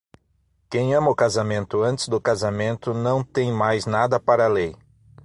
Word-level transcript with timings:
Quem 0.67 0.95
ama 0.95 1.11
o 1.11 1.15
casamento 1.15 1.83
antes 1.83 2.07
do 2.07 2.19
casamento 2.19 2.91
não 2.91 3.23
tem 3.23 3.51
mais 3.51 3.85
nada 3.85 4.19
para 4.19 4.45
a 4.45 4.49
lei. 4.49 4.75